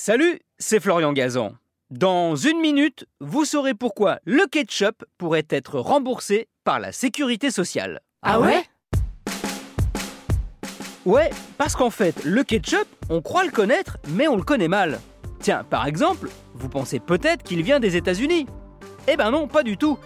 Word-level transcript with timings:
Salut, 0.00 0.38
c'est 0.60 0.78
Florian 0.78 1.12
Gazan. 1.12 1.54
Dans 1.90 2.36
une 2.36 2.60
minute, 2.60 3.06
vous 3.20 3.44
saurez 3.44 3.74
pourquoi 3.74 4.20
le 4.24 4.46
ketchup 4.46 5.04
pourrait 5.18 5.48
être 5.50 5.80
remboursé 5.80 6.46
par 6.62 6.78
la 6.78 6.92
sécurité 6.92 7.50
sociale. 7.50 8.00
Ah 8.22 8.38
ouais? 8.38 8.62
Ouais, 11.04 11.30
parce 11.58 11.74
qu'en 11.74 11.90
fait, 11.90 12.24
le 12.24 12.44
ketchup, 12.44 12.86
on 13.10 13.20
croit 13.20 13.42
le 13.42 13.50
connaître, 13.50 13.98
mais 14.10 14.28
on 14.28 14.36
le 14.36 14.44
connaît 14.44 14.68
mal. 14.68 15.00
Tiens, 15.40 15.64
par 15.68 15.84
exemple, 15.84 16.28
vous 16.54 16.68
pensez 16.68 17.00
peut-être 17.00 17.42
qu'il 17.42 17.64
vient 17.64 17.80
des 17.80 17.96
États-Unis. 17.96 18.46
Eh 19.08 19.16
ben 19.16 19.32
non, 19.32 19.48
pas 19.48 19.64
du 19.64 19.76
tout. 19.76 19.98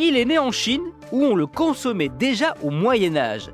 Il 0.00 0.16
est 0.16 0.24
né 0.24 0.38
en 0.38 0.50
Chine, 0.50 0.82
où 1.12 1.24
on 1.24 1.36
le 1.36 1.46
consommait 1.46 2.08
déjà 2.08 2.56
au 2.64 2.70
Moyen 2.70 3.16
Âge. 3.16 3.52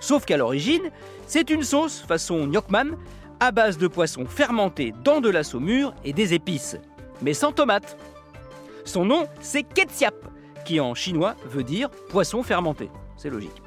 Sauf 0.00 0.24
qu'à 0.24 0.38
l'origine, 0.38 0.90
c'est 1.26 1.50
une 1.50 1.62
sauce 1.62 2.00
façon 2.00 2.46
gnocchman 2.46 2.96
à 3.40 3.50
base 3.52 3.78
de 3.78 3.88
poissons 3.88 4.26
fermentés 4.26 4.92
dans 5.04 5.20
de 5.20 5.30
la 5.30 5.42
saumure 5.42 5.94
et 6.04 6.12
des 6.12 6.34
épices, 6.34 6.76
mais 7.22 7.34
sans 7.34 7.52
tomate. 7.52 7.96
Son 8.84 9.04
nom, 9.04 9.26
c'est 9.40 9.62
ketchup, 9.62 10.14
qui 10.64 10.80
en 10.80 10.94
chinois 10.94 11.36
veut 11.44 11.64
dire 11.64 11.90
poisson 12.08 12.42
fermenté. 12.42 12.90
C'est 13.16 13.30
logique. 13.30 13.62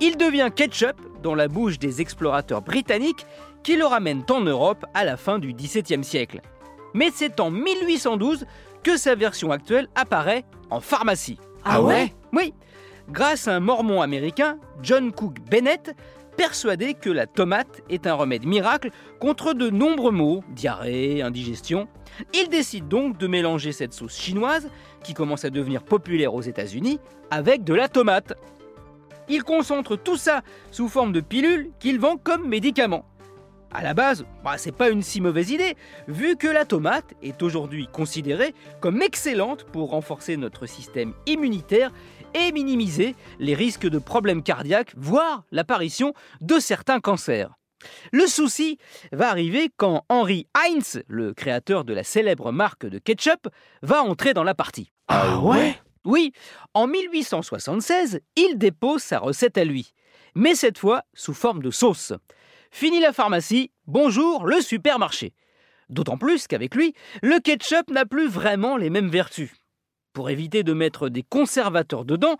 Il 0.00 0.16
devient 0.16 0.50
ketchup 0.54 0.96
dans 1.22 1.34
la 1.34 1.48
bouche 1.48 1.78
des 1.78 2.00
explorateurs 2.00 2.62
britanniques 2.62 3.26
qui 3.62 3.76
le 3.76 3.86
ramènent 3.86 4.24
en 4.30 4.40
Europe 4.40 4.86
à 4.94 5.04
la 5.04 5.16
fin 5.16 5.38
du 5.38 5.52
XVIIe 5.52 6.04
siècle. 6.04 6.40
Mais 6.94 7.10
c'est 7.12 7.40
en 7.40 7.50
1812 7.50 8.46
que 8.82 8.96
sa 8.96 9.14
version 9.14 9.50
actuelle 9.50 9.88
apparaît 9.94 10.44
en 10.70 10.80
pharmacie. 10.80 11.38
Ah 11.64 11.82
ouais? 11.82 12.14
Oui, 12.32 12.54
grâce 13.10 13.48
à 13.48 13.56
un 13.56 13.60
mormon 13.60 14.00
américain, 14.00 14.58
John 14.82 15.12
Cook 15.12 15.40
Bennett, 15.50 15.94
persuadé 16.38 16.94
que 16.94 17.10
la 17.10 17.26
tomate 17.26 17.82
est 17.90 18.06
un 18.06 18.14
remède 18.14 18.46
miracle 18.46 18.90
contre 19.18 19.54
de 19.54 19.70
nombreux 19.70 20.12
maux, 20.12 20.44
diarrhée, 20.50 21.20
indigestion. 21.20 21.88
Il 22.32 22.48
décide 22.48 22.86
donc 22.86 23.18
de 23.18 23.26
mélanger 23.26 23.72
cette 23.72 23.92
sauce 23.92 24.16
chinoise, 24.16 24.70
qui 25.02 25.14
commence 25.14 25.44
à 25.44 25.50
devenir 25.50 25.82
populaire 25.82 26.34
aux 26.34 26.40
États-Unis, 26.40 27.00
avec 27.32 27.64
de 27.64 27.74
la 27.74 27.88
tomate. 27.88 28.34
Il 29.28 29.42
concentre 29.42 29.96
tout 29.96 30.16
ça 30.16 30.42
sous 30.70 30.88
forme 30.88 31.12
de 31.12 31.20
pilules 31.20 31.70
qu'il 31.80 31.98
vend 31.98 32.16
comme 32.16 32.48
médicament. 32.48 33.04
À 33.70 33.82
la 33.82 33.92
base, 33.92 34.24
bah, 34.42 34.56
c'est 34.56 34.72
pas 34.72 34.88
une 34.88 35.02
si 35.02 35.20
mauvaise 35.20 35.50
idée, 35.50 35.76
vu 36.06 36.36
que 36.36 36.48
la 36.48 36.64
tomate 36.64 37.12
est 37.22 37.42
aujourd'hui 37.42 37.86
considérée 37.86 38.54
comme 38.80 39.02
excellente 39.02 39.64
pour 39.64 39.90
renforcer 39.90 40.38
notre 40.38 40.64
système 40.64 41.12
immunitaire 41.26 41.92
et 42.34 42.50
minimiser 42.52 43.14
les 43.38 43.54
risques 43.54 43.86
de 43.86 43.98
problèmes 43.98 44.42
cardiaques, 44.42 44.94
voire 44.96 45.44
l'apparition 45.50 46.14
de 46.40 46.58
certains 46.58 47.00
cancers. 47.00 47.54
Le 48.10 48.26
souci 48.26 48.78
va 49.12 49.28
arriver 49.28 49.70
quand 49.76 50.04
Henry 50.08 50.46
Heinz, 50.54 51.02
le 51.06 51.34
créateur 51.34 51.84
de 51.84 51.92
la 51.92 52.04
célèbre 52.04 52.52
marque 52.52 52.86
de 52.86 52.98
ketchup, 52.98 53.48
va 53.82 54.02
entrer 54.02 54.32
dans 54.32 54.44
la 54.44 54.54
partie. 54.54 54.92
Ah 55.08 55.40
ouais? 55.40 55.78
Oui, 56.04 56.32
en 56.72 56.86
1876, 56.86 58.20
il 58.36 58.56
dépose 58.56 59.02
sa 59.02 59.18
recette 59.18 59.58
à 59.58 59.64
lui, 59.64 59.92
mais 60.34 60.54
cette 60.54 60.78
fois 60.78 61.02
sous 61.12 61.34
forme 61.34 61.62
de 61.62 61.70
sauce. 61.70 62.14
Fini 62.70 63.00
la 63.00 63.12
pharmacie, 63.12 63.70
bonjour 63.86 64.46
le 64.46 64.60
supermarché. 64.60 65.32
D'autant 65.88 66.18
plus 66.18 66.46
qu'avec 66.46 66.74
lui, 66.74 66.94
le 67.22 67.40
ketchup 67.40 67.90
n'a 67.90 68.04
plus 68.04 68.28
vraiment 68.28 68.76
les 68.76 68.90
mêmes 68.90 69.08
vertus. 69.08 69.50
Pour 70.12 70.30
éviter 70.30 70.62
de 70.62 70.74
mettre 70.74 71.08
des 71.08 71.22
conservateurs 71.22 72.04
dedans, 72.04 72.36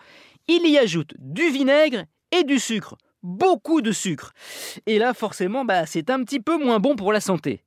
il 0.47 0.69
y 0.69 0.79
ajoute 0.79 1.15
du 1.19 1.49
vinaigre 1.49 2.05
et 2.31 2.45
du 2.45 2.59
sucre. 2.59 2.97
Beaucoup 3.23 3.81
de 3.81 3.91
sucre. 3.91 4.33
Et 4.87 4.99
là, 4.99 5.15
forcément, 5.15 5.65
bah, 5.65 5.87
c'est 5.87 6.11
un 6.11 6.23
petit 6.23 6.41
peu 6.41 6.57
moins 6.57 6.79
bon 6.79 6.95
pour 6.95 7.13
la 7.13 7.21
santé. 7.21 7.63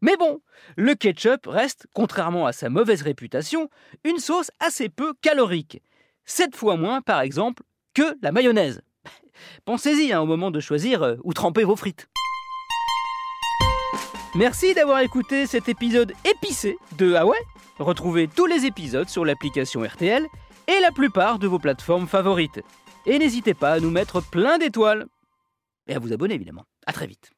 Mais 0.00 0.16
bon, 0.16 0.40
le 0.76 0.94
ketchup 0.94 1.46
reste, 1.46 1.86
contrairement 1.94 2.46
à 2.46 2.52
sa 2.52 2.68
mauvaise 2.68 3.02
réputation, 3.02 3.68
une 4.04 4.18
sauce 4.18 4.50
assez 4.58 4.88
peu 4.88 5.14
calorique. 5.20 5.82
Sept 6.24 6.56
fois 6.56 6.76
moins, 6.76 7.02
par 7.02 7.20
exemple, 7.20 7.62
que 7.94 8.16
la 8.22 8.32
mayonnaise. 8.32 8.82
Pensez-y 9.64 10.12
hein, 10.12 10.20
au 10.20 10.26
moment 10.26 10.50
de 10.50 10.60
choisir 10.60 11.02
euh, 11.02 11.16
où 11.24 11.32
tremper 11.32 11.64
vos 11.64 11.76
frites. 11.76 12.08
Merci 14.34 14.74
d'avoir 14.74 15.00
écouté 15.00 15.46
cet 15.46 15.68
épisode 15.68 16.12
épicé 16.24 16.76
de 16.98 17.14
Ah 17.14 17.24
Retrouvez 17.78 18.28
tous 18.28 18.46
les 18.46 18.66
épisodes 18.66 19.08
sur 19.08 19.24
l'application 19.24 19.82
RTL 19.82 20.26
et 20.68 20.80
la 20.80 20.90
plupart 20.92 21.38
de 21.38 21.46
vos 21.46 21.58
plateformes 21.58 22.06
favorites. 22.06 22.60
Et 23.06 23.18
n'hésitez 23.18 23.54
pas 23.54 23.72
à 23.72 23.80
nous 23.80 23.90
mettre 23.90 24.20
plein 24.20 24.58
d'étoiles. 24.58 25.06
Et 25.86 25.94
à 25.94 25.98
vous 25.98 26.12
abonner 26.12 26.34
évidemment. 26.34 26.64
À 26.86 26.92
très 26.92 27.06
vite. 27.06 27.35